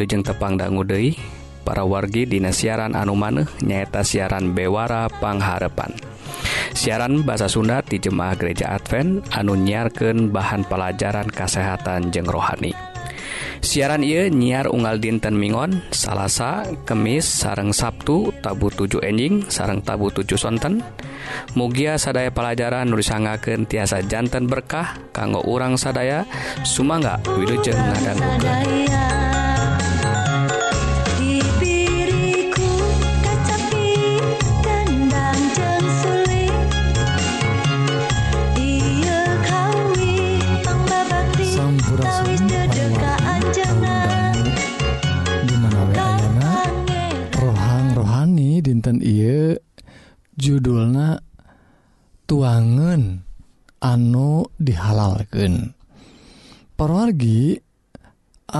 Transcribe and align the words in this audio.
Wilujeng 0.00 0.24
Tepangdanggu 0.24 0.80
Dei 0.88 1.12
para 1.60 1.84
wargi 1.84 2.24
Dina 2.24 2.56
siaran 2.56 2.96
anu 2.96 3.12
maneh 3.12 3.44
nyaeta 3.60 4.00
siaran 4.00 4.56
Bewara 4.56 5.12
Pangharepan 5.12 5.92
siaran 6.72 7.20
bahasa 7.20 7.52
Sunda 7.52 7.84
di 7.84 8.00
Jemaah 8.00 8.32
Gereja 8.32 8.72
Advent 8.72 9.28
anu 9.28 9.60
nyiarkan 9.60 10.32
bahan 10.32 10.64
pelajaran 10.64 11.28
kesehatan 11.28 12.08
jeng 12.08 12.24
rohani. 12.24 12.72
Siaran 13.60 14.00
ia 14.00 14.32
nyiar 14.32 14.72
unggal 14.72 15.04
dinten 15.04 15.36
Mingon 15.36 15.84
Salasa 15.92 16.64
Kemis 16.88 17.28
sareng 17.28 17.76
Sabtu 17.76 18.32
tabu 18.40 18.72
7 18.72 19.04
enjing 19.04 19.44
sareng 19.52 19.84
tabu 19.84 20.08
7 20.08 20.24
sonten. 20.40 20.80
Mugia 21.52 22.00
sadaya 22.00 22.32
pelajaran 22.32 22.88
nulisangaken 22.88 23.68
tiasa 23.68 24.00
jantan 24.08 24.48
berkah 24.48 24.96
kanggo 25.12 25.44
urang 25.44 25.76
sadaya 25.76 26.24
Sumangga 26.64 27.20
Wilujeng 27.36 27.76
ngadangukeun 27.76 29.49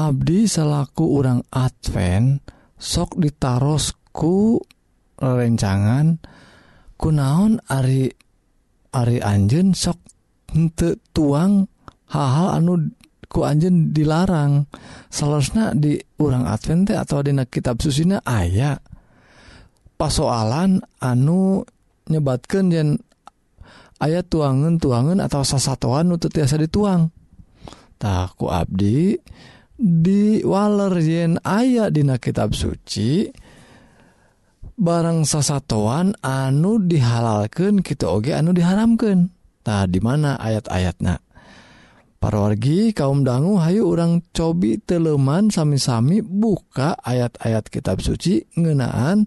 Abdi 0.01 0.49
selaku 0.49 1.21
orang 1.21 1.45
Advent 1.53 2.41
sok 2.81 3.21
ditarosku 3.21 4.57
rencangan 5.21 6.17
kunaon 6.97 7.61
Ari 7.69 8.09
Ari 8.97 9.21
Anjen 9.21 9.77
sok 9.77 10.01
henteu 10.57 10.97
tuang 11.13 11.69
hal-hal 12.09 12.57
anu 12.57 12.81
ku 13.29 13.45
Anjen 13.45 13.93
dilarang. 13.93 14.65
Seharusnya 15.13 15.77
di 15.77 16.01
orang 16.17 16.49
Advent 16.49 16.97
atau 16.97 17.21
di 17.21 17.37
kitab 17.53 17.85
susina 17.85 18.25
ayah 18.25 18.81
pasoalan 20.01 20.81
anu 21.05 21.61
nyebatkan 22.09 22.73
jen 22.73 22.97
ayat 24.01 24.33
tuangan 24.33 24.81
tuangan 24.81 25.21
atau 25.21 25.45
sasatuan 25.45 26.09
untuk 26.09 26.33
tiasa 26.33 26.57
dituang. 26.57 27.13
Takku 28.01 28.49
Abdi 28.49 29.13
diwaler 29.81 30.93
yen 31.01 31.41
aya 31.41 31.89
dina 31.89 32.21
kitab 32.21 32.53
suci 32.53 33.33
barang 34.77 35.25
sasatuan 35.25 36.13
anu 36.21 36.85
dihalalkan 36.85 37.81
kita 37.81 38.13
oge 38.13 38.37
anu 38.37 38.53
diharamkan 38.53 39.33
tadi 39.65 40.01
mana 40.01 40.37
ayat-ayatnya? 40.37 41.21
Parwargi 42.21 42.93
kaum 42.93 43.25
dangu 43.25 43.57
Hayu 43.57 43.97
orang 43.97 44.21
cobi 44.37 44.77
teleman 44.77 45.49
sami-sami 45.49 46.21
buka 46.21 46.93
ayat-ayat 47.01 47.73
kitab 47.73 48.05
suci 48.05 48.45
ngenaan 48.61 49.25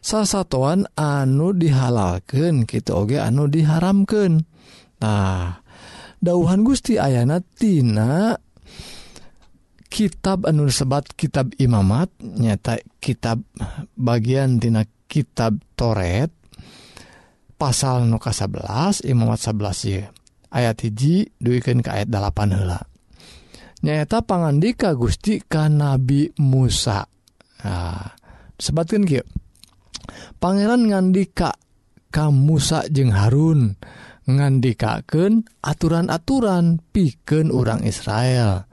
sasatuan 0.00 0.88
anu 0.96 1.52
dihalalkan 1.52 2.64
kita 2.64 2.96
oge 2.96 3.20
anu 3.20 3.44
diharamkan 3.44 4.48
nah 5.04 5.60
dauhan 6.24 6.64
Gusti 6.64 6.96
ayanatina 6.96 8.40
kitab 9.90 10.46
anu 10.46 10.70
sebat 10.70 11.10
kitab 11.18 11.50
imamat 11.58 12.08
nyata 12.22 12.78
kitab 13.02 13.42
bagian 13.98 14.62
tina 14.62 14.86
kitab 15.10 15.58
Toret 15.74 16.30
pasal 17.58 18.06
nuka 18.06 18.30
11 18.30 19.04
Imamat 19.04 19.42
11 19.42 19.90
ye 19.90 20.00
ayat 20.54 20.78
hiji 20.86 21.34
duikan 21.42 21.82
ke 21.82 21.90
ayat 21.90 22.08
8 22.08 22.56
hela 22.56 22.80
nyata 23.82 24.22
pangandika 24.22 24.94
Gusti 24.94 25.40
ka 25.40 25.66
Nabi 25.68 26.30
Musa. 26.40 27.04
Nah, 27.60 28.16
sebatkan 28.56 29.04
ki 29.04 29.20
Pangeran 30.40 30.88
ngandika 30.88 31.52
ka 32.08 32.32
Musa 32.32 32.88
jeung 32.88 33.12
Harun 33.12 33.76
ngandikaken 34.24 35.44
aturan-aturan 35.64 36.80
piken 36.92 37.50
orang 37.50 37.84
Israel. 37.84 38.69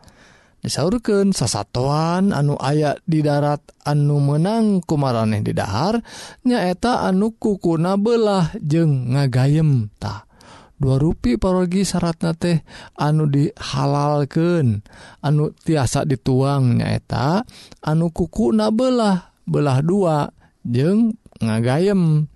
disaurkan 0.68 1.32
sasatoan 1.32 2.36
anu 2.36 2.60
ayat 2.60 3.00
di 3.08 3.24
darat 3.24 3.64
anu 3.88 4.20
menang 4.20 4.84
kumaraneh 4.84 5.40
didahar 5.40 6.04
nyaeta 6.44 7.08
anu 7.08 7.32
kukuna 7.40 7.96
belah 7.96 8.52
jeng 8.60 9.16
ngagayemtah 9.16 10.28
dua 10.76 11.00
rupi 11.00 11.40
parogi 11.40 11.88
syaratna 11.88 12.36
teh 12.36 12.60
anu 13.00 13.32
dihalalken 13.32 14.84
anu 15.24 15.56
tiasa 15.56 16.04
dituang 16.04 16.84
nyaeta 16.84 17.48
anu 17.88 18.12
kukuna 18.12 18.68
belah 18.76 19.32
belah 19.48 19.80
dua 19.80 20.28
jeng 20.68 21.16
ngagayemtah 21.40 22.36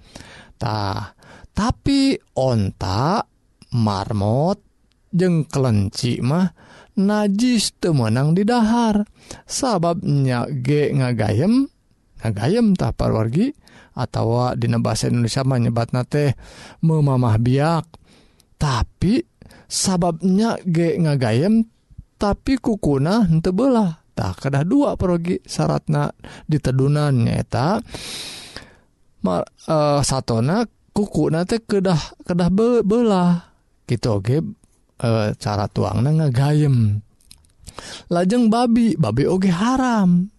tapi 1.52 2.16
ontak 2.32 3.28
marmot 3.76 4.64
jeng 5.12 5.44
kelenci 5.52 6.24
mah 6.24 6.61
najis 6.98 7.76
temenang 7.80 8.36
didahar 8.36 9.08
sababnya 9.48 10.48
ge 10.52 10.92
ngagayem 10.92 11.72
ngagayem 12.22 12.78
tak 12.78 13.00
parwargi 13.00 13.56
atau 13.92 14.56
dina 14.56 14.80
bahasa 14.80 15.12
Indonesia 15.12 15.44
menyebatna 15.44 16.08
teh 16.08 16.32
memamah 16.80 17.36
biak. 17.36 17.86
Tapi 18.56 19.20
sababnya 19.66 20.62
ge 20.64 20.96
ngagayem 21.02 21.66
tapi 22.22 22.62
kukuna 22.62 23.26
henteu 23.26 23.50
belah 23.50 24.06
tak 24.14 24.46
kedah 24.46 24.62
dua 24.62 24.94
perogi 24.94 25.42
syaratna 25.42 26.14
ditedunan 26.46 27.16
nyata 27.16 27.82
Mal, 29.22 29.42
uh, 29.42 29.46
eh, 29.70 30.02
satona 30.02 30.66
kuku 30.94 31.30
nate 31.30 31.62
kedah 31.62 32.26
kedah 32.26 32.50
be, 32.50 32.82
belah 32.82 33.54
gitu 33.86 34.18
oke 34.18 34.26
okay. 34.26 34.42
e, 35.02 35.34
cara 35.42 35.66
tuang 35.66 36.06
ngagayem. 36.06 37.02
Lajeng 38.14 38.54
babi 38.54 38.94
babi 38.94 39.26
oge 39.26 39.50
haram. 39.50 40.30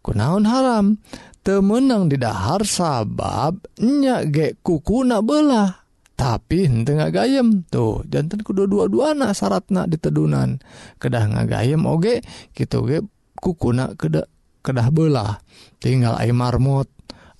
Kunaon 0.00 0.48
haram? 0.48 0.96
Temenang 1.40 2.08
didahar 2.08 2.64
sabab 2.64 3.60
nya 3.80 4.24
ge 4.24 4.56
kukuna 4.64 5.20
belah. 5.20 5.84
Tapi 6.16 6.68
henteu 6.68 7.00
ngagayem. 7.00 7.68
Tuh 7.68 8.04
jantan 8.08 8.40
kudu 8.44 8.68
dua-duana 8.68 9.32
syaratna 9.32 9.88
ditedunan 9.88 10.60
kedah 11.00 11.24
ngagayem 11.32 11.80
oge 11.84 12.24
gitu 12.56 12.84
ge 12.88 13.04
kukuna 13.40 13.96
kedah 13.96 14.28
kedah 14.64 14.88
belah. 14.92 15.40
Tinggal 15.80 16.16
ai 16.16 16.32
marmut 16.32 16.88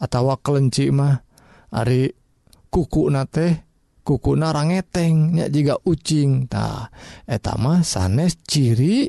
atau 0.01 0.33
kelenci 0.41 0.93
mah. 0.93 1.25
Ari 1.71 2.11
kuku 2.73 3.07
na 3.15 3.27
teh 3.31 3.70
kukuna 4.03 4.53
rangetengnya 4.53 5.49
ucing. 5.87 6.47
Ta 6.51 6.89
etama 7.29 7.85
sanes 7.87 8.41
ciri 8.45 9.09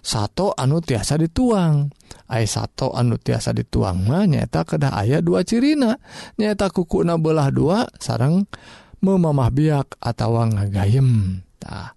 satu 0.00 0.54
anu 0.54 0.84
tiasa 0.84 1.20
dituang. 1.20 1.90
Ay 2.28 2.48
satu 2.48 2.92
anu 2.92 3.20
tiasa 3.20 3.52
dituang 3.52 4.04
mah 4.08 4.24
nyata 4.24 4.64
kedah 4.64 4.96
ayah 5.04 5.20
dua 5.20 5.44
cirina. 5.44 5.96
Nyata 6.40 6.72
kukuna 6.72 7.20
belah 7.20 7.52
dua 7.52 7.84
sarang 8.00 8.48
memamah 9.04 9.50
biak 9.52 10.00
atau 10.00 10.40
ngagayem. 10.44 11.40
Tah 11.60 11.92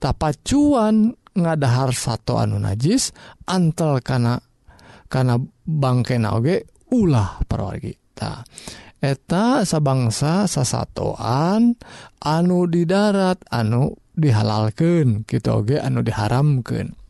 tapacuan 0.00 1.12
ngadahar 1.36 1.94
satu 1.94 2.40
anu 2.40 2.58
najis 2.58 3.14
antel 3.46 4.02
kana 4.02 4.42
kana 5.06 5.38
bangke 5.62 6.18
naoge 6.18 6.66
ulah 6.90 7.38
perwargi 7.46 7.94
tah 8.14 8.42
eta 9.00 9.64
sabangsa 9.64 10.44
sasatoan 10.44 11.76
anu 12.20 12.68
di 12.68 12.84
darat 12.84 13.40
anu 13.48 13.96
dihalalkan 14.12 15.24
gitu 15.24 15.64
oge 15.64 15.80
anu 15.80 16.04
diharamkan 16.04 17.00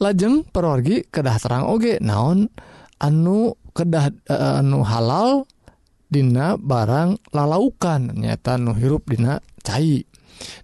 lajeng 0.00 0.48
perorgi 0.48 1.04
kedah 1.06 1.36
terang 1.36 1.68
oge 1.68 2.00
naon? 2.00 2.48
Anu 3.00 3.54
kedah 3.76 4.12
e, 4.26 4.34
anu 4.34 4.82
halal 4.82 5.44
Dina 6.10 6.58
barang 6.58 7.30
lalaukan 7.30 8.18
nyata 8.18 8.58
nu 8.58 8.74
hirup 8.74 9.06
Dina 9.06 9.38
cai. 9.62 10.02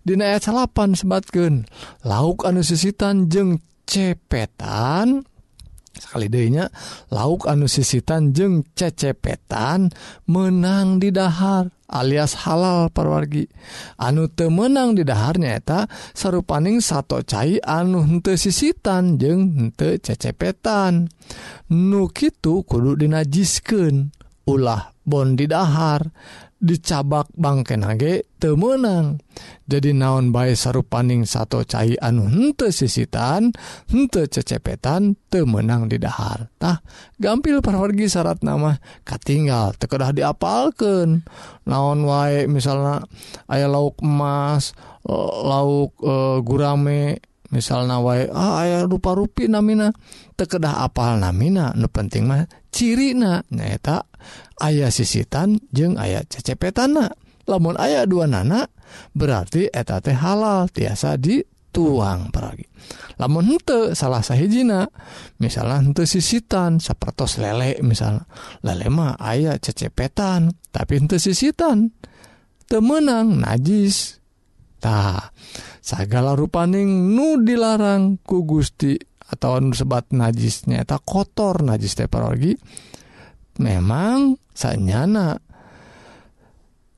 Dina 0.03 0.35
ayat 0.35 0.51
salapan 0.51 0.99
sebatkeun. 0.99 1.71
Lauk 2.03 2.43
anu 2.43 2.67
sisitan 2.67 3.31
jeng 3.31 3.63
cepetan 3.87 5.23
sekali 5.97 6.29
denya 6.29 6.69
lauk 7.11 7.49
anu 7.49 7.67
sisitan 7.67 8.37
jeung 8.37 8.63
cecepetan 8.77 9.91
menang 10.29 11.01
didahar 11.01 11.73
alias 11.87 12.47
halal 12.47 12.91
parwargi 12.91 13.47
anu 13.97 14.27
temenang 14.31 14.99
didaharnyaeta 14.99 15.87
sarupaning 16.13 16.83
satu 16.83 17.23
cair 17.23 17.63
anu 17.65 18.05
hente 18.05 18.35
sisitan 18.37 19.17
jeung 19.17 19.55
hente 19.57 19.99
cecepetan. 20.03 21.09
Nukitu 21.67 22.63
kudu 22.63 22.95
dinajisken 22.95 24.15
ulah 24.47 24.95
Bon 25.07 25.39
didahar 25.39 26.11
dicabak 26.57 27.29
bangke 27.37 27.77
nage 27.77 28.25
temenang 28.41 29.21
jadi 29.69 29.93
naon 29.93 30.33
baik 30.33 30.57
sarupaning 30.57 31.29
satu 31.29 31.69
cair 31.69 32.01
anu 32.01 32.25
hente 32.33 32.73
sisitan 32.73 33.53
hente 33.93 34.25
cecepetan 34.25 35.21
temenang 35.29 35.93
didahartah 35.93 36.81
gampil 37.21 37.61
perwargi 37.61 38.09
syarat 38.09 38.41
nama 38.41 38.81
katinggal 39.05 39.77
tekedah 39.77 40.17
diapalkan 40.17 41.29
naon 41.69 42.09
wae 42.09 42.49
misalnya 42.49 43.05
aya 43.53 43.69
lauk 43.69 44.01
emas 44.01 44.73
eh, 45.05 45.33
lauk 45.45 45.93
eh, 46.01 46.39
gurame 46.41 47.21
misalnya 47.51 48.03
wa 48.03 48.15
ah, 48.35 48.63
aya 48.63 48.79
rupa-rupi 48.87 49.47
namina 49.47 49.95
tekedah 50.35 50.83
apal 50.83 51.19
namina 51.21 51.73
nu 51.79 51.87
penting 51.91 52.27
mah 52.27 52.47
ciri 52.75 53.17
na 53.17 53.41
ayah 54.63 54.91
sisitan 54.91 55.61
jeung 55.71 55.97
ayat 55.97 56.29
cecepetana 56.29 57.15
lamun 57.47 57.79
ayah 57.79 58.05
dua 58.05 58.27
nana 58.27 58.67
berarti 59.15 59.71
eta 59.71 60.03
teh 60.03 60.15
halal 60.15 60.69
tiasa 60.71 61.19
dituang 61.19 62.31
peragi. 62.31 62.67
Lamun 63.17 63.49
hente 63.49 63.97
salah 63.97 64.21
sahijina 64.21 64.87
misalnya 65.41 65.83
hente 65.83 66.05
sisitan 66.05 66.79
sapertos 66.83 67.39
lele 67.41 67.81
misalnya. 67.83 68.27
Lele 68.63 68.87
mah 68.91 69.19
ayah 69.23 69.57
cecepetan 69.59 70.53
tapi 70.71 71.01
hente 71.01 71.17
sisitan 71.19 71.95
temenang 72.69 73.41
najis. 73.41 74.21
Tah 74.77 75.33
segala 75.87 76.35
rupaning 76.35 77.15
nu 77.15 77.39
dilarang 77.47 78.19
ku 78.27 78.43
Gusti 78.43 78.99
atau 79.31 79.63
sebat 79.71 80.11
najisnya 80.11 80.83
tak 80.83 81.07
kotor 81.07 81.63
najis 81.63 81.95
teologi 81.95 82.59
memang 83.63 84.35
sanyana 84.51 85.39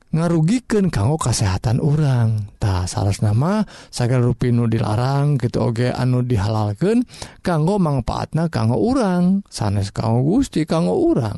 ngarugikan 0.08 0.88
kanggo 0.88 1.20
kesehatan 1.20 1.85
orang 1.85 2.49
tak 2.56 2.88
salah 2.88 3.12
nama 3.20 3.69
segala 3.93 4.25
rupi 4.25 4.56
nu 4.56 4.64
dilarang 4.64 5.37
gitu 5.37 5.69
oge 5.69 5.93
anu 5.93 6.25
dihalalkan 6.25 7.05
kanggo 7.44 7.76
manfaatna 7.76 8.49
kanggo 8.49 8.81
orang 8.81 9.44
sanes 9.52 9.93
kanggo 9.93 10.25
Gusti 10.25 10.64
kanggo 10.64 10.96
orang 10.96 11.37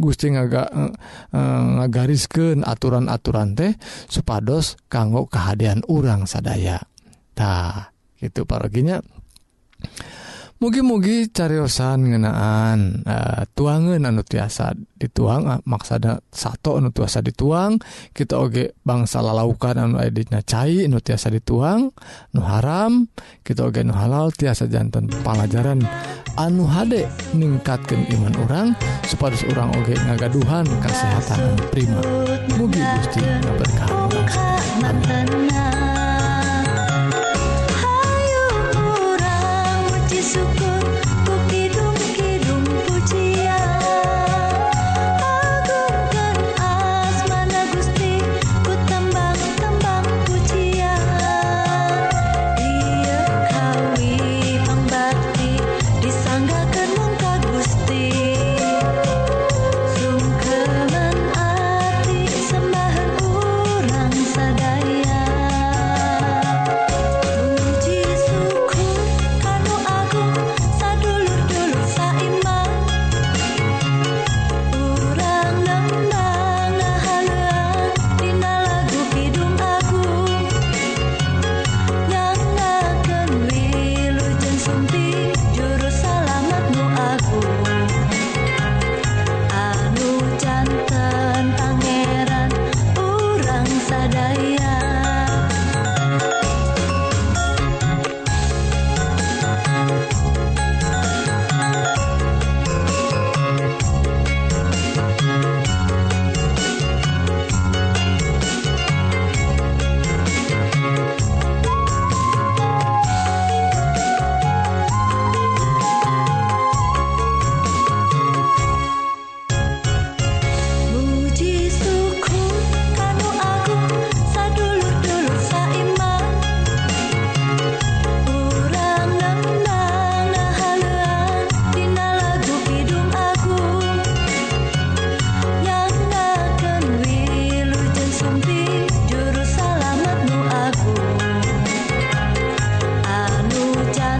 Gusti 0.00 0.32
ngaga 0.32 0.68
eh, 0.72 0.92
eh, 1.32 1.38
uh, 1.38 1.86
garisken 1.86 2.64
aturan-aturan 2.66 3.54
teh 3.54 3.72
supados 4.08 4.80
kanggo 4.88 5.28
kehadian 5.28 5.84
urang 5.86 6.24
sadayatah 6.26 7.94
itu 8.18 8.42
paraginya 8.48 9.04
mugi-mugi 10.64 11.28
cariyosan 11.28 12.08
ngenaan 12.08 13.04
eh, 13.04 13.12
uh, 13.12 13.44
tuangan 13.52 14.00
anu 14.00 14.24
tiasa 14.24 14.72
dituang 14.96 15.44
ah, 15.44 15.60
maksada 15.68 16.24
satu 16.32 16.80
anu 16.80 16.88
tuasa 16.88 17.20
dituang 17.20 17.76
kita 18.16 18.40
oge 18.40 18.72
bangsa 18.80 19.20
lalaukan 19.20 19.76
anu 19.76 20.00
editnya 20.00 20.40
cair 20.40 20.88
anu 20.88 21.04
tiasa 21.04 21.28
dituang 21.28 21.92
nu 22.32 22.40
haram 22.40 23.12
kita 23.44 23.68
oge 23.68 23.84
nu 23.84 23.92
halal 23.92 24.32
tiasa 24.32 24.64
jantan 24.64 25.12
pelajaran 25.20 25.84
anu 26.40 26.64
hade 26.64 27.12
ningkatkan 27.36 28.00
iman 28.16 28.32
orang 28.48 28.68
supados 29.04 29.44
orang 29.52 29.68
oge 29.76 30.00
ngagaduhan 30.08 30.64
kesehatan 30.80 31.60
prima. 31.68 32.00
Mugi 32.56 32.80
Gusti 32.80 33.20
berkah 33.44 33.92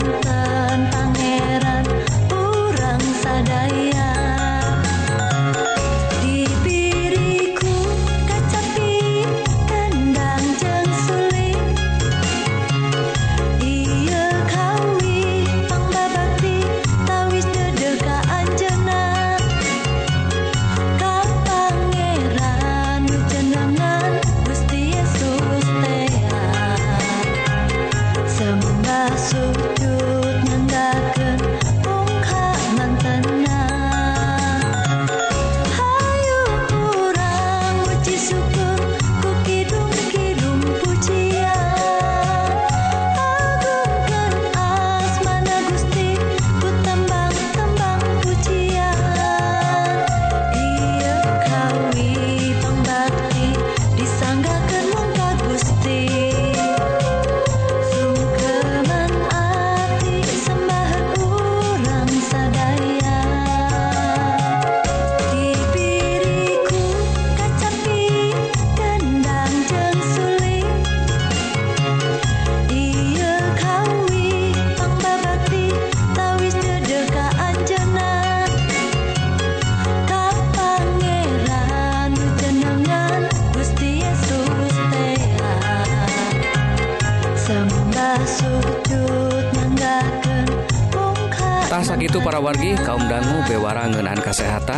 sun. 0.01 0.24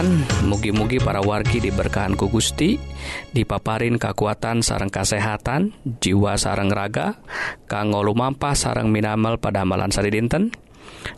Tuhan. 0.06 0.46
Mugi-mugi 0.46 1.02
para 1.02 1.18
wargi 1.18 1.58
diberkahanku 1.58 2.30
Gusti 2.30 2.78
dipaparin 3.34 3.98
kekuatan 3.98 4.62
sarang 4.62 4.90
kasehatan 4.90 5.74
jiwa 5.98 6.38
sarang 6.38 6.70
raga 6.70 7.18
kanggo 7.66 8.06
lumampah 8.06 8.54
sarang 8.54 8.94
minamal 8.94 9.42
pada 9.42 9.66
amalan 9.66 9.90
sari 9.90 10.14
dinten. 10.14 10.54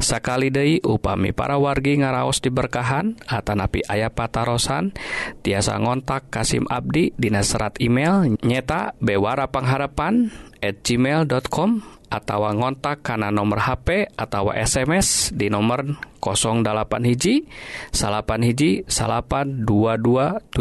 Sakali 0.01 0.53
Dei 0.53 0.81
upami 0.85 1.33
para 1.33 1.57
wargi 1.57 1.97
ngaraos 1.97 2.45
diberkahan 2.45 3.17
Atanapi 3.25 3.85
ayah 3.89 4.13
patarosan 4.13 4.93
tiasa 5.41 5.81
ngontak 5.81 6.29
Kasim 6.29 6.69
Abdi 6.69 7.17
Dina 7.17 7.41
serat 7.41 7.81
email 7.81 8.37
nyeta 8.45 8.93
Bewara 9.01 9.49
Pangharapan 9.49 10.29
at 10.61 10.85
gmail.com 10.85 11.98
atawa 12.09 12.57
ngontak 12.57 13.05
karena 13.05 13.29
nomor 13.29 13.63
HP 13.65 14.13
atau 14.17 14.53
SMS 14.53 15.33
di 15.33 15.53
nomor 15.53 15.97
08 16.21 17.09
hiji 17.09 17.47
salapan 17.95 18.43
hiji 18.45 18.85
salapan 18.89 19.65
2275 19.65 20.57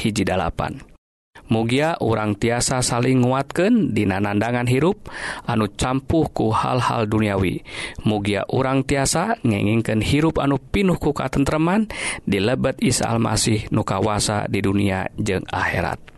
hiji 0.00 0.22
dalapan 0.26 0.80
Mugia 1.50 1.98
urang 1.98 2.38
tiasa 2.38 2.78
saling 2.78 3.26
nguatken 3.26 3.90
dina 3.90 4.22
nandangan 4.22 4.70
hirup 4.70 5.10
anu 5.50 5.66
campuh 5.66 6.30
ku 6.30 6.54
hal-hal 6.54 7.10
duniawi. 7.10 7.66
Mugia 8.06 8.46
urang 8.54 8.86
tiasa 8.86 9.34
ngengingken 9.42 9.98
hirup 9.98 10.38
anu 10.38 10.62
pinuh 10.62 10.94
ku 10.94 11.10
katentreman 11.10 11.90
di 12.22 12.38
lebet 12.38 12.78
Isa 12.78 13.10
Almasih 13.10 13.66
nukawasa 13.74 14.46
di 14.46 14.62
dunia 14.62 15.10
jeung 15.18 15.42
akhirat. 15.50 16.09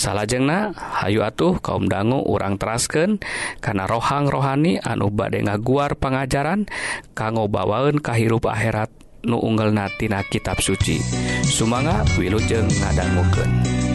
salahjengna 0.00 0.72
Hayu 0.72 1.20
atuh 1.20 1.60
kaum 1.60 1.84
dangu 1.84 2.24
urang 2.24 2.56
terasken 2.56 3.20
karena 3.60 3.84
rohang 3.84 4.32
rohani 4.32 4.80
anu 4.80 5.12
bade 5.12 5.44
ngaguar 5.44 5.92
pengajaran 6.00 6.64
kanggo 7.12 7.52
bawaun 7.52 8.00
kahirup 8.00 8.48
akhirat 8.48 8.88
nu 9.28 9.36
unggelnatina 9.36 10.24
kitab 10.24 10.64
suci 10.64 10.96
Sumanga 11.44 12.00
wilujeng 12.16 12.64
ngadang 12.80 13.12
muken. 13.12 13.89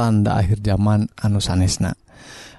tanda 0.00 0.40
akhir 0.40 0.64
zaman 0.64 1.12
anu 1.20 1.44
sanesna. 1.44 1.92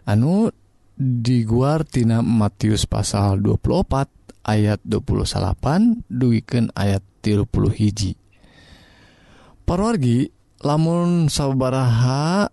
Anu 0.06 0.54
diguartina 0.94 2.22
Matius 2.22 2.86
pasal 2.86 3.42
24 3.42 4.46
ayat 4.46 4.78
28 4.86 6.06
duiken 6.06 6.70
ayat 6.78 7.02
tilu 7.26 7.50
puluh 7.50 7.74
hiji. 7.74 8.14
Parwargi 9.66 10.30
lamun 10.62 11.34
sabaraha 11.34 12.46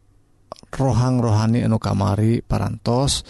rohang 0.73 1.21
rohani 1.21 1.68
anu 1.68 1.76
kamari 1.76 2.40
parantos 2.40 3.28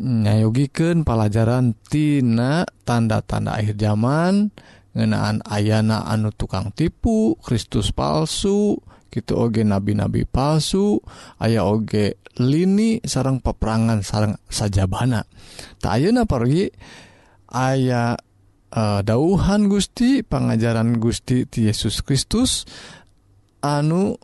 nyayogiken 0.00 1.04
pelajarantina 1.04 2.64
tanda-tanda 2.88 3.60
akhir 3.60 3.76
zaman 3.76 4.48
ngenaan 4.96 5.44
ayana 5.44 6.08
anu 6.08 6.32
tukang 6.32 6.72
tipu 6.72 7.36
Kristus 7.44 7.92
palsu 7.92 8.80
dan 8.80 8.93
gitu 9.14 9.38
oge 9.38 9.62
nabi-nabi 9.62 10.26
palsu 10.26 10.98
aya 11.38 11.62
oge 11.62 12.18
lini 12.42 12.98
sarang 13.06 13.38
peperangan 13.38 14.02
sarang 14.02 14.34
sajabana. 14.50 15.22
Tak 15.78 16.02
ayeuna 16.02 16.26
pergi 16.26 16.66
aya 17.54 18.18
uh, 18.74 19.00
dauhan 19.06 19.70
Gusti 19.70 20.26
pengajaran 20.26 20.98
Gusti 20.98 21.46
ti 21.46 21.70
Yesus 21.70 22.02
Kristus 22.02 22.66
anu 23.62 24.18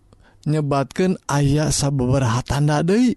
nyebatkan 0.51 1.15
ayah 1.31 1.71
sababaraha 1.71 2.43
tanda 2.43 2.83
Dewi 2.83 3.15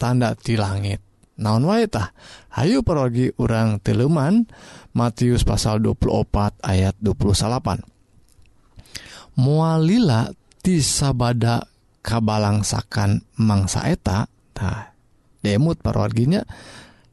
tanda 0.00 0.32
ti 0.32 0.56
langit. 0.56 1.04
Naon 1.32 1.64
waetah 1.64 2.12
Ayu 2.60 2.84
perogi 2.84 3.32
urang 3.40 3.80
teleman 3.80 4.44
Matius 4.92 5.48
pasal 5.48 5.80
24 5.80 6.60
ayat 6.60 6.92
28 7.00 7.80
mualila 9.40 10.28
tisabada 10.62 11.66
kabalangsakan 12.02 13.22
mangsa 13.38 13.86
eta 13.90 14.30
tah 14.54 14.94
demut 15.42 15.78
parwarginya 15.82 16.46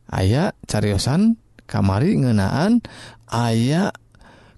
aya 0.10 0.53
cariyosan 0.65 1.38
kamari 1.65 2.18
ngenaan 2.18 2.82
aya 3.29 3.94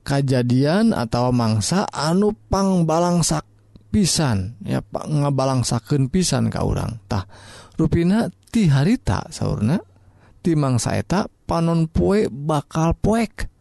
kejadian 0.03 0.91
atau 0.91 1.31
mangsa 1.31 1.87
anupang 1.91 2.83
balangsak 2.87 3.47
pisan 3.91 4.55
ya 4.63 4.79
Pak 4.79 5.07
ngabalangsaken 5.07 6.07
pisan 6.07 6.47
ka 6.47 6.63
urangtah 6.63 7.27
ruina 7.75 8.31
ti 8.51 8.71
harita 8.71 9.27
sauna 9.31 9.79
tim 10.41 10.57
mangsa 10.57 10.97
eta 10.97 11.29
panon 11.51 11.91
poe 11.91 12.31
bakal 12.31 12.95
poek. 12.95 13.51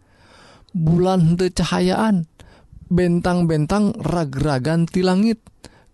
Bulan 0.70 1.34
teu 1.34 1.50
cahayaan. 1.50 2.29
bentang-bentang 2.90 3.96
rag-ragan 3.96 4.84
ti 4.90 5.00
langit. 5.00 5.40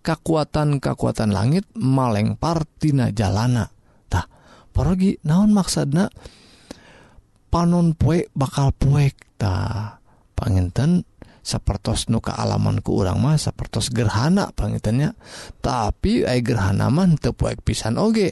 Kekuatan-kakuatan 0.01 1.35
langit 1.35 1.67
maleng 1.75 2.39
partina 2.39 3.11
jalana. 3.11 3.67
Tah 4.07 4.23
pergi 4.71 5.19
naon 5.27 5.51
maksudna? 5.51 6.07
Panon 7.47 7.95
poek 7.95 8.31
bakal 8.31 8.71
puek 8.71 9.37
tah. 9.37 9.99
Panginten 10.37 11.03
sapertos 11.43 12.07
nu 12.11 12.19
kealaman 12.19 12.83
ke 12.83 12.91
urang 12.91 13.23
mah 13.23 13.39
sapertos 13.39 13.87
gerhana 13.89 14.51
pangitannya 14.51 15.15
tapi 15.63 16.27
ay 16.27 16.43
gerhana 16.43 16.91
mah 16.91 17.07
teu 17.17 17.31
pisan 17.33 17.95
oge. 17.95 18.31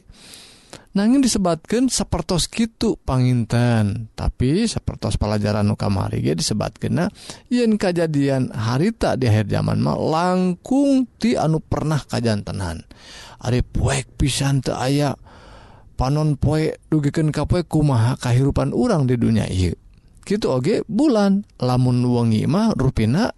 nanging 0.96 1.20
disebabkan 1.20 1.92
sepertos 1.92 2.48
gitu 2.48 2.96
panginten. 2.96 4.08
Tapi 4.16 4.64
sepertos 4.64 5.20
pelajaran 5.20 5.68
nukamari 5.68 6.24
disebat 6.32 6.80
kena 6.80 7.12
yen 7.52 7.76
kejadian 7.76 8.48
harita 8.56 9.20
di 9.20 9.28
akhir 9.28 9.52
zaman 9.52 9.84
mah 9.84 10.00
langkung 10.00 11.04
ti 11.20 11.36
anu 11.36 11.60
pernah 11.60 12.00
kajantenan. 12.00 12.88
Ari 13.44 13.60
poek 13.60 14.16
pisan 14.16 14.64
te 14.64 14.72
aya 14.72 15.12
panon 16.00 16.40
poe 16.40 16.72
ka 16.88 17.22
kapoe 17.44 17.68
kumaha 17.68 18.16
kahirupan 18.16 18.72
urang 18.72 19.04
di 19.04 19.20
dunia 19.20 19.44
ieu. 19.52 19.76
Gitu 20.24 20.48
oge 20.48 20.82
bulan 20.88 21.44
lamun 21.60 22.02
wengi 22.08 22.48
mah 22.48 22.72
rupina 22.72 23.30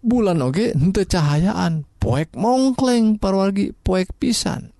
bulan 0.00 0.38
oge 0.46 0.72
henteu 0.78 1.04
cahayaan. 1.04 1.90
Poek 2.00 2.32
mongkleng 2.32 3.20
parwargi 3.20 3.76
poek 3.76 4.16
pisan. 4.16 4.72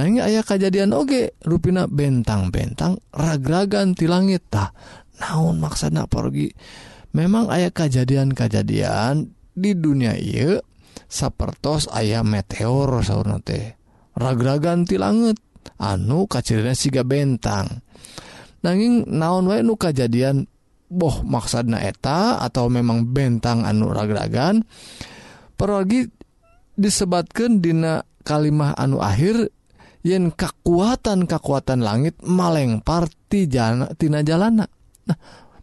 Nah 0.00 0.08
ini 0.08 0.16
ayah 0.24 0.40
kejadian 0.40 0.96
oge 0.96 1.36
rupina 1.44 1.84
bentang-bentang 1.84 2.96
ragragan 3.12 3.92
ti 3.92 4.08
langit 4.08 4.48
tah. 4.48 4.72
Naon 5.20 5.60
maksana 5.60 6.08
pergi 6.08 6.48
memang 7.12 7.52
ayah 7.52 7.68
kejadian-kejadian 7.68 9.28
di 9.52 9.76
dunia 9.76 10.16
ieu 10.16 10.56
sapertos 11.04 11.92
ayah 11.92 12.24
meteor 12.24 13.04
sauna 13.04 13.44
teh. 13.44 13.76
Ragragan 14.16 14.88
ti 14.88 14.96
langit 14.96 15.36
anu 15.76 16.24
kacirinya 16.24 16.72
siga 16.72 17.04
bentang. 17.04 17.68
Nanging 18.64 19.04
naon 19.04 19.52
wae 19.52 19.60
nu 19.60 19.76
kejadian 19.76 20.48
boh 20.88 21.20
maksana 21.28 21.84
eta 21.84 22.40
atau 22.40 22.72
memang 22.72 23.04
bentang 23.04 23.68
anu 23.68 23.92
ragragan? 23.92 24.64
Pergi 25.60 26.08
disebatkan 26.72 27.60
dina 27.60 28.00
kalimah 28.24 28.72
anu 28.80 29.04
akhir 29.04 29.59
yen 30.06 30.32
kekuatan-kakuatan 30.32 31.84
langit 31.84 32.16
maleng 32.24 32.80
partijanatina 32.80 34.24
jalana. 34.24 34.64
Nah 35.06 35.18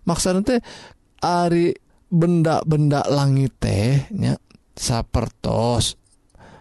maksud 0.06 0.45
teh 0.45 0.62
Ari 1.17 1.73
benda-benda 2.08 3.02
langit 3.10 3.58
tehnya 3.58 4.38
sapertos 4.78 5.97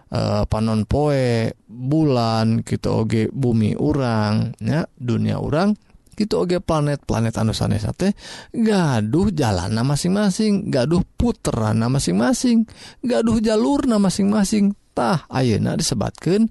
e, 0.09 0.43
panon 0.49 0.83
poe 0.89 1.53
bulan 1.69 2.65
kita 2.65 2.89
oge 2.89 3.29
bumi 3.29 3.77
urang 3.77 4.57
ya 4.57 4.83
dunia 4.97 5.37
urang 5.37 5.77
gitu 6.17 6.41
oge 6.41 6.57
planet-planet 6.57 7.37
anu 7.37 7.53
sanes 7.53 7.85
teh 7.95 8.11
gaduh 8.49 9.29
jalana 9.29 9.85
masing-masing 9.85 10.73
gaduh 10.73 11.05
puterana 11.15 11.85
masing-masing 11.87 12.65
gaduh 13.05 13.37
jalurna 13.37 14.01
masing-masing. 14.01 14.73
tah 14.97 15.29
ayeuna 15.29 15.77
disebatkan 15.77 16.49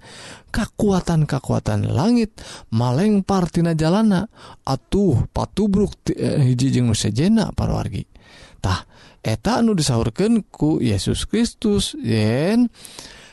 kekuatan-kakuatan 0.54 1.90
langit 1.90 2.38
maleng 2.70 3.26
partina 3.26 3.74
jalana. 3.74 4.30
Atuh 4.62 5.26
patubruk 5.34 5.98
eh, 6.14 6.46
hiji 6.46 6.78
jeung 6.78 6.94
nusejena 6.94 7.50
parwargitah 7.50 8.86
eta 9.26 9.58
anu 9.58 9.74
disaurkan 9.74 10.46
ku 10.46 10.78
Yesus 10.78 11.26
Kristus 11.26 11.98
yen 11.98 12.70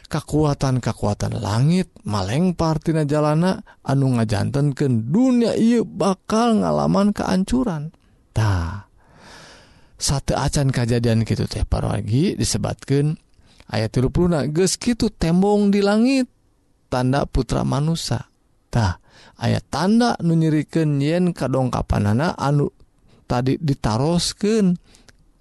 kekuatan-kakuatan 0.10 1.38
langit 1.38 1.94
maleng 2.06 2.58
partina 2.58 3.06
jalana 3.06 3.62
anu 3.86 4.18
ngajantenken 4.18 5.14
dunia 5.14 5.54
ia 5.54 5.86
bakal 5.86 6.66
ngalaman 6.66 7.14
keancurantah 7.14 8.90
sate 9.98 10.36
acan 10.36 10.70
kejadian 10.70 11.24
gitu 11.24 11.48
teh 11.48 11.64
parwargi 11.66 12.36
disebatkan 12.38 13.23
ayat 13.74 13.90
30 13.90 14.54
geus 14.54 14.78
gitu 14.78 15.10
tembong 15.10 15.74
di 15.74 15.82
langit 15.82 16.30
tanda 16.94 17.26
putra 17.26 17.66
manusatah 17.66 19.02
ayat 19.42 19.66
tanda 19.74 20.14
menyiriken 20.22 21.02
yen 21.02 21.34
kadongkapan 21.34 22.14
anak 22.14 22.38
anu 22.38 22.70
tadi 23.26 23.58
ditarosken 23.58 24.78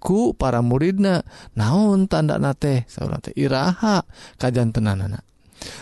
ku 0.03 0.35
para 0.35 0.59
muridna. 0.59 1.23
Naon 1.55 2.11
tanda 2.11 2.35
nate 2.35 2.83
Iha 2.83 4.03
kajjan 4.35 4.75
iraha 4.75 4.91
anak 5.07 5.23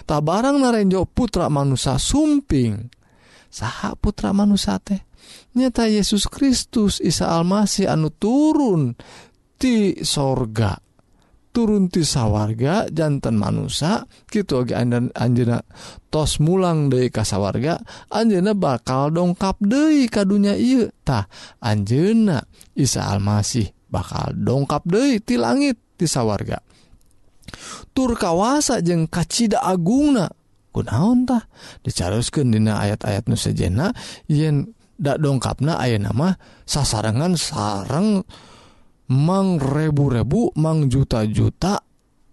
tak 0.06 0.22
barang 0.22 0.62
narenjo 0.62 1.10
putra 1.10 1.50
manusia 1.50 1.98
sumping. 1.98 2.86
Saha 3.52 3.98
putra 3.98 4.32
manusia 4.32 4.78
teh? 4.78 5.02
Nyata 5.58 5.90
Yesus 5.90 6.30
Kristus 6.30 7.04
Isa 7.04 7.34
Almasih 7.34 7.90
anu 7.90 8.14
turun 8.14 8.96
di 9.58 9.98
sorga. 10.06 10.78
turun 11.52 11.92
ti 11.92 12.08
sawarga 12.08 12.88
jantan 12.88 13.36
manusia 13.36 14.08
gitu 14.32 14.64
dan 14.64 15.12
Anjena 15.12 15.62
tos 16.08 16.40
mulang 16.40 16.88
dari 16.88 17.12
kasawarga 17.12 17.80
Anjena 18.12 18.56
bakal 18.56 19.12
dongkap 19.12 19.60
De 19.60 20.08
kadunya 20.08 20.56
tah 21.04 21.28
Anjena 21.60 22.42
Isa 22.74 23.08
Almasih 23.12 23.70
bakal 23.92 24.32
dongkap 24.34 24.88
deui 24.88 25.20
ti 25.20 25.36
langit 25.36 25.76
ti 26.00 26.08
sawarga. 26.08 26.64
Tur 27.92 28.16
kawasa 28.16 28.80
jeng 28.80 29.12
kacida 29.12 29.60
Agungna. 29.60 30.32
Kunaon 30.72 31.28
tah? 31.28 31.44
Dicaruskan 31.84 32.48
Dina 32.48 32.80
ayat-ayat 32.80 33.28
nu 33.28 33.36
sejenna 33.36 33.92
yen 34.32 34.72
da 34.96 35.20
dongkapna 35.20 35.76
aya 35.76 36.00
nama 36.00 36.40
sasarengan 36.64 37.36
sareng 37.36 38.24
mang 39.12 39.60
rebu-rebu 39.60 40.56
mang 40.56 40.88
juta-juta 40.88 41.84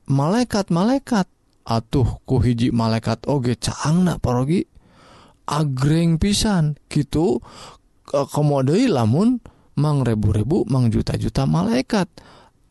malaikat-malaikat. 0.07 1.27
Atuh 1.67 2.23
ku 2.23 2.39
hiji 2.39 2.71
malaikat 2.71 3.27
oge 3.27 3.59
caangna 3.59 4.23
parogi. 4.23 4.63
Agreng 5.49 6.21
pisan 6.21 6.79
gitu 6.87 7.43
komodei 8.07 8.87
lamun 8.87 9.43
mang 9.81 10.07
rebu-rebu 10.07 10.71
mang 10.71 10.87
juta-juta 10.87 11.51
malaikat. 11.51 12.07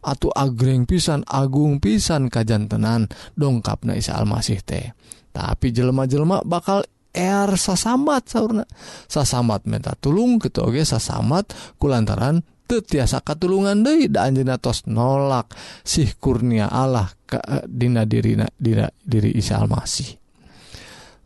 Atuh 0.07 0.31
agreng 0.31 0.87
pisan 0.87 1.27
agung 1.27 1.83
pisan 1.83 2.31
kajantenan 2.31 3.11
dongkapna 3.35 3.99
Isa 3.99 4.15
Almasih 4.15 4.63
teh. 4.63 4.95
Tapi 5.35 5.75
jelema-jelema 5.75 6.47
bakal 6.47 6.87
er 7.11 7.49
sasamat 7.59 8.23
saurna. 8.31 8.63
Sasamat 9.11 9.67
minta 9.67 9.97
tulung 9.99 10.39
gitu 10.39 10.63
oge 10.63 10.87
sasamat 10.87 11.51
kulantaran 11.75 12.45
tiasa 12.67 13.23
katulungan 13.23 13.81
deui 13.81 14.11
da 14.11 14.27
anjeunna 14.27 14.59
tos 14.59 14.83
nolak. 14.85 15.55
Sih 15.81 16.19
kurnia 16.19 16.67
Allah 16.67 17.07
ka, 17.25 17.39
dina 17.65 18.03
diri 18.03 18.35
dina 18.59 18.85
diri 18.91 19.31
Isa 19.33 19.57
Almasih. 19.63 20.09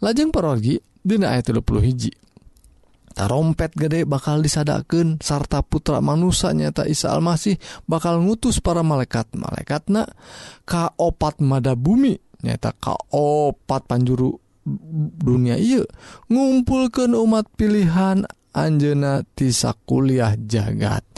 Lajeng 0.01 0.29
parorgi 0.29 0.77
dina 1.01 1.33
ayat 1.33 1.53
30 1.53 1.81
hiji. 1.81 2.11
Tarompet 3.11 3.75
gede 3.75 4.07
bakal 4.07 4.39
disadakeun 4.39 5.19
sarta 5.19 5.59
putra 5.59 5.99
manusia 5.99 6.55
nyata 6.55 6.87
Isa 6.87 7.11
Almasih 7.11 7.59
bakal 7.83 8.23
ngutus 8.23 8.63
para 8.63 8.85
malaikat 8.87 9.35
malaikatna 9.35 10.07
ka 10.63 10.95
opat 10.95 11.43
mada 11.43 11.75
bumi. 11.75 12.15
Nyata 12.41 12.73
ka 12.77 12.97
opat 13.13 13.85
panjuru 13.85 14.33
dunia 15.21 15.57
iya 15.57 15.81
ngumpulkan 16.29 17.17
umat 17.17 17.49
pilihan 17.57 18.25
Anjena 18.51 19.23
tisa 19.31 19.71
kuliah 19.87 20.35
jagat 20.35 21.10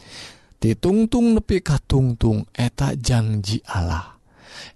ditungtung 0.64 1.36
nepi 1.36 1.60
ka 1.60 1.76
tungtung 1.84 2.48
eta 2.56 2.96
janji 2.96 3.60
Allah. 3.68 4.16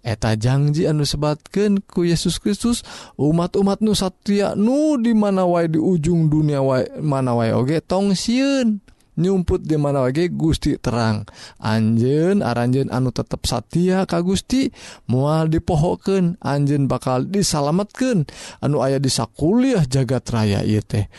Eta 0.03 0.35
janji 0.35 0.83
anu 0.83 1.07
sebatkan 1.07 1.79
ku 1.79 2.03
Yesus 2.03 2.43
Kristus 2.43 2.83
umat-umat 3.15 3.79
nu 3.79 3.95
Satria 3.95 4.51
Nu 4.57 4.99
di 4.99 5.15
mana 5.15 5.47
wae 5.47 5.71
di 5.71 5.79
ujung 5.79 6.27
dunia 6.27 6.59
wa 6.59 6.83
mana 6.99 7.37
wae 7.37 7.55
oge 7.55 7.79
tong 7.79 8.11
siun 8.11 8.83
nyumput 9.17 9.65
di 9.65 9.75
mana 9.75 10.05
wage 10.05 10.29
Gusti 10.31 10.77
terang. 10.77 11.25
Anjen 11.57 12.45
aranjen 12.45 12.93
anu 12.93 13.09
tetap 13.09 13.43
Satya 13.43 14.05
Ka 14.05 14.21
Gusti 14.21 14.69
mual 15.09 15.49
dipohoken 15.49 16.37
Anjen 16.39 16.85
bakal 16.85 17.25
disalamatkan 17.27 18.29
anu 18.61 18.85
ayah 18.85 19.01
disa 19.01 19.25
kuliah 19.25 19.83
jagat 19.83 20.29
raya 20.29 20.61
ieu 20.61 20.85
teh 20.85 21.09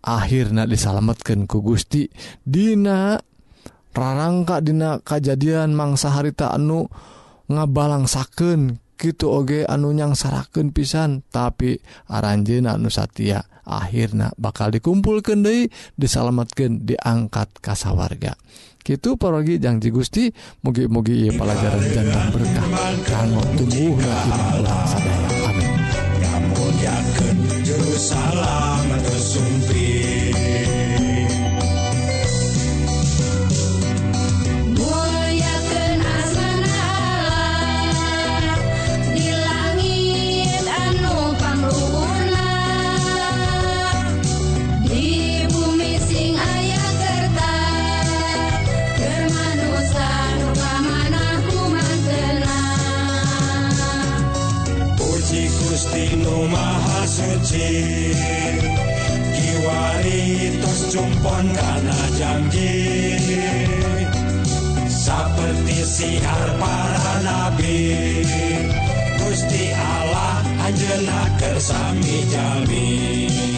akhirnya 0.00 0.66
disalamatkan 0.66 1.46
ku 1.46 1.62
Gusti. 1.62 2.08
Dina 2.42 3.20
rarangka 3.90 4.62
dina 4.62 5.02
kejadian 5.02 5.74
mangsa 5.74 6.14
harita 6.14 6.54
anu 6.54 6.86
ngabalangsaken 7.50 8.78
gitu 9.00 9.32
oge 9.32 9.64
anu 9.64 9.90
nyangsaraken 9.96 10.70
pisan 10.76 11.24
tapi 11.32 11.80
aranjena 12.06 12.76
anu 12.76 12.92
Satya 12.92 13.42
akhirnya 13.64 14.30
bakal 14.36 14.70
dikumpulkan 14.70 15.40
Dei 15.40 15.72
disalamatkan 15.96 16.84
diangkat 16.84 17.48
kasawarga 17.64 18.36
gitu 18.80 19.16
parogi 19.20 19.60
janji 19.60 19.92
Gusti 19.92 20.32
mugi-mugi 20.64 21.32
pelajaran 21.32 21.84
jantan 21.92 22.26
berkah 22.32 22.66
kanggo 23.04 23.42
tumbuh 23.56 23.94
iman 24.00 24.50
urang 24.64 24.84
sadaya. 24.88 25.28
Amin. 25.48 25.70
Salam 28.00 28.88
Rumaha 56.30 57.02
suci 57.10 57.82
Kiwari 59.34 60.62
tos 60.62 60.94
jumpon 60.94 61.50
karena 61.50 61.98
janji 62.14 63.18
Seperti 64.86 65.78
siar 65.82 66.54
para 66.62 67.14
nabi 67.26 68.22
Gusti 69.18 69.74
Allah 69.74 70.38
anjena 70.70 71.34
kersami 71.34 72.30
jamin 72.30 73.49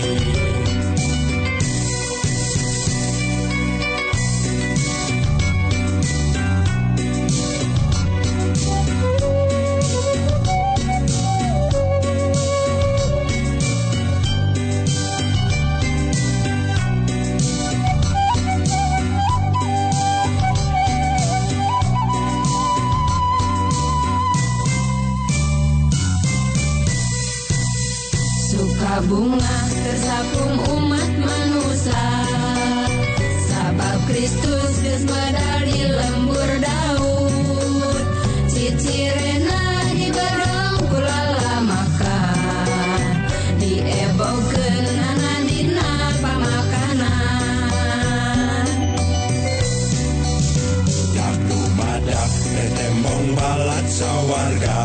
Tetembong 52.53 53.33
balat 53.33 53.87
sawarga. 53.89 54.85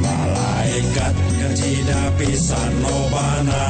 Malaikat 0.00 1.14
kecida 1.36 2.02
pisan 2.16 2.72
lobana 2.80 3.66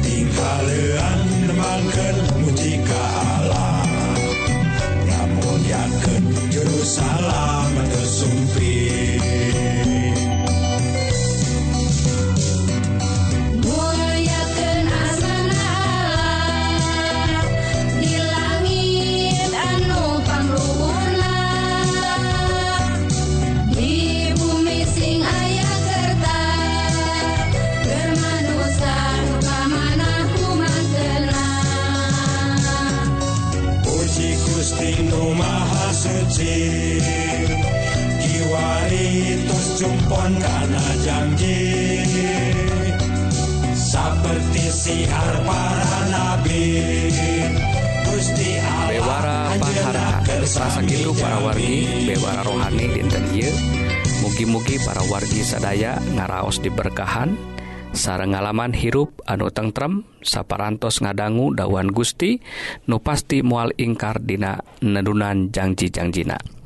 Tingkalean 0.00 1.20
nemangkan 1.44 2.16
mutika 2.40 3.04
Allah. 3.36 3.84
Namun 5.04 5.60
yakin 5.68 6.24
juru 6.48 6.80
salam 6.80 7.72
tersumpi 7.92 8.80
pasir 36.38 37.02
Kiwari 38.22 39.42
tos 39.50 39.66
jumpon 39.82 40.32
kana 40.38 40.84
janji 41.02 42.06
Seperti 43.74 44.64
siar 44.70 45.42
para 45.42 45.98
nabi 46.06 47.10
Gusti 48.06 48.62
Allah 48.62 48.86
Bewara 48.86 49.38
paharaan 49.58 50.22
Serasa 50.46 50.80
gitu 50.86 51.10
para 51.18 51.42
wargi 51.42 52.06
Bewara 52.06 52.46
rohani 52.46 52.86
dinten 52.94 53.24
ieu 53.34 53.50
Mugi-mugi 54.22 54.78
para 54.86 55.02
wargi 55.10 55.42
sadaya 55.42 55.98
ngaraos 56.14 56.62
diberkahan 56.62 57.34
sarang 57.98 58.30
ngalaman 58.30 58.78
hirup 58.78 59.18
anu 59.26 59.50
tentrem 59.50 60.06
saparantos 60.22 61.02
ngadanggu 61.02 61.58
dawan 61.58 61.90
Gusti 61.90 62.38
nu 62.86 63.02
pasti 63.02 63.42
mual 63.42 63.74
ingkar 63.74 64.22
dina 64.22 64.62
nedunan 64.78 65.50
janji-jangjina 65.50 66.57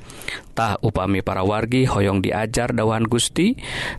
tah 0.53 0.77
upami 0.85 1.25
para 1.25 1.47
wargi 1.47 1.89
hoyong 1.89 2.21
diajar 2.21 2.77
dawan 2.77 3.09
Gusti. 3.09 3.57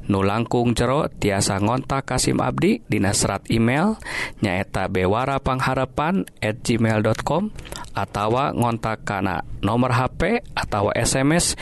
Nu 0.10 0.22
langkung 0.22 0.78
jero 0.78 1.10
tiasa 1.10 1.58
ngontak 1.58 2.06
Kasim 2.10 2.43
Abdi 2.43 2.84
Dina 2.86 3.15
serat 3.15 3.48
email 3.50 3.98
nyaeta 4.43 4.91
Bewara 4.91 5.39
Pangharapan 5.41 6.28
at 6.43 6.62
gmail.com 6.62 7.50
atawa 7.93 8.54
ngontak 8.58 9.06
kana 9.06 9.46
nomor 9.62 9.93
HP 9.93 10.43
atau 10.58 10.89
SMS 10.93 11.56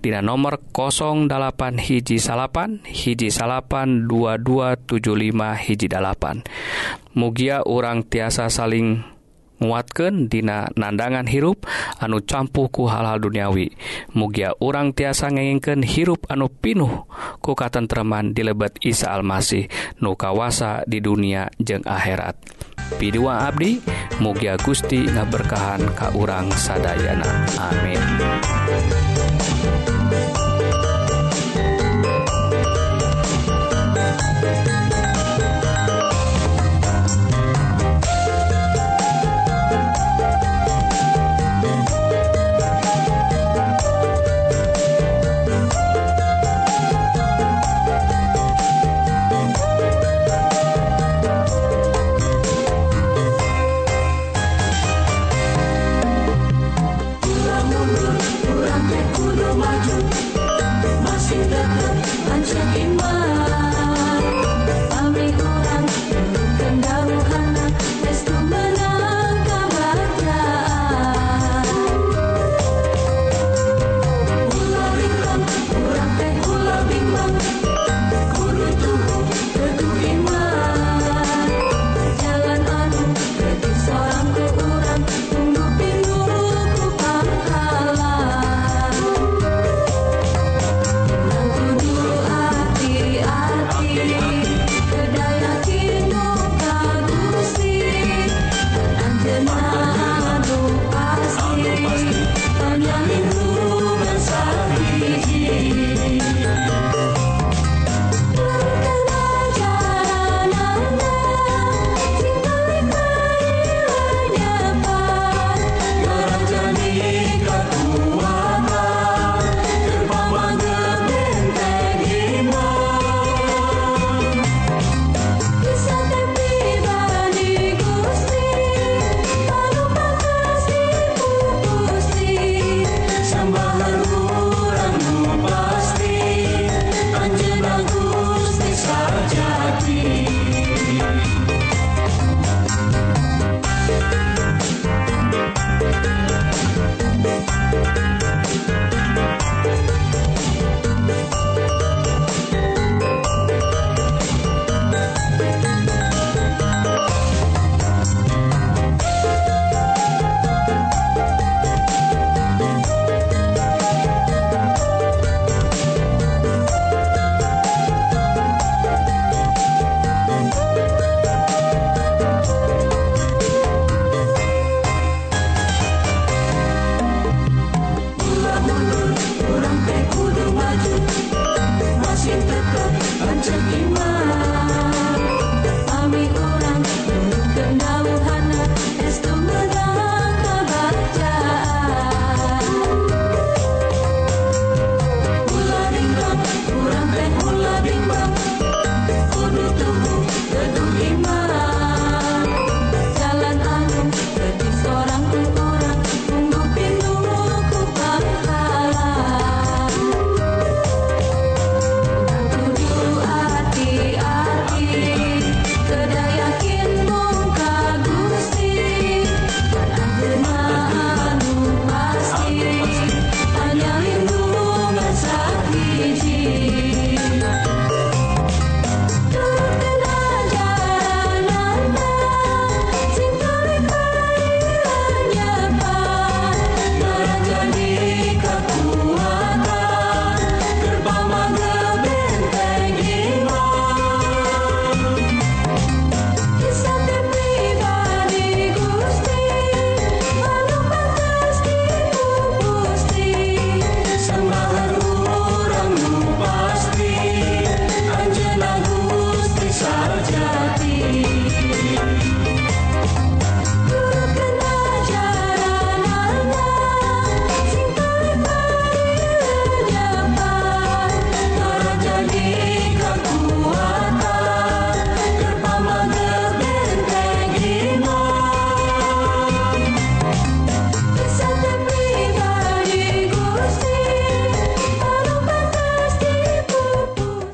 Dina 0.00 0.24
nomor 0.24 0.60
08 0.72 1.28
hiji 1.80 2.16
salapan 2.20 2.80
hiji 2.84 3.28
salapan 3.32 4.08
2275 4.08 5.64
hiji 5.64 5.86
dalapan. 5.88 6.44
Mugia 7.14 7.62
urang 7.62 8.02
tiasa 8.02 8.50
saling 8.50 9.13
nguatkeun 9.64 10.28
dina 10.28 10.68
nandangan 10.76 11.24
hirup 11.24 11.64
anu 11.98 12.20
campuhku 12.20 12.86
hal-hal 12.86 13.18
duniawi. 13.18 13.72
Mugia 14.12 14.52
urang 14.60 14.92
tiasa 14.92 15.32
ngengken 15.32 15.80
hirup 15.82 16.28
anu 16.28 16.52
pinuh 16.52 17.08
ku 17.40 17.56
katentreman 17.56 18.36
di 18.36 18.44
lebet 18.44 18.76
Isa 18.84 19.10
Almasih 19.16 19.66
nu 20.04 20.14
kawasa 20.14 20.84
di 20.84 21.00
dunia 21.00 21.48
jeng 21.56 21.82
akhirat. 21.88 22.36
Pidua 23.00 23.48
Abdi 23.48 23.80
mugia 24.20 24.60
Gusti 24.60 25.08
ngaberkahan 25.08 25.96
ka 25.96 26.12
urang 26.12 26.52
sadayana. 26.52 27.48
Amin. 27.56 29.03